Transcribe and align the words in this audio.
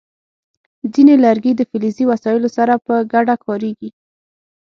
ځینې 0.93 1.15
لرګي 1.25 1.51
د 1.55 1.61
فلزي 1.69 2.03
وسایلو 2.11 2.49
سره 2.57 2.73
په 2.85 2.95
ګډه 3.13 3.35
کارېږي. 3.45 3.89